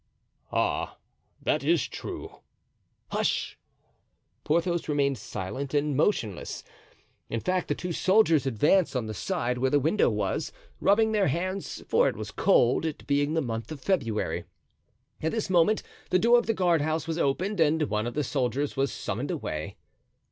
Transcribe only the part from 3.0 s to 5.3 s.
"Hush!" Porthos remained